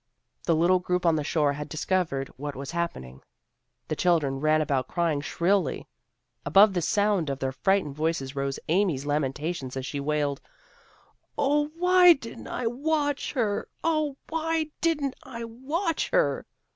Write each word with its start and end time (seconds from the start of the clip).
The 0.45 0.55
little 0.55 0.79
group 0.79 1.05
on 1.05 1.15
the 1.15 1.23
shore 1.23 1.53
had 1.53 1.69
discovered 1.69 2.29
what 2.35 2.55
was 2.55 2.71
happening. 2.71 3.21
The 3.87 3.95
children 3.95 4.39
ran 4.39 4.59
about 4.59 4.87
crying 4.87 5.21
shrilly. 5.21 5.87
Above 6.43 6.73
the 6.73 6.81
sound 6.81 7.29
of 7.29 7.37
then* 7.37 7.51
frightened 7.51 7.95
voices 7.95 8.35
rose 8.35 8.57
Amy's 8.67 9.05
lamentations 9.05 9.77
as 9.77 9.85
she 9.85 9.99
wailed," 9.99 10.41
O, 11.37 11.67
why 11.77 12.13
didn't 12.13 12.47
I 12.47 12.65
watch 12.65 13.33
her! 13.33 13.67
0, 13.85 14.17
why 14.29 14.71
didn't 14.81 15.13
I 15.21 15.43
watch 15.43 16.09
her! 16.09 16.47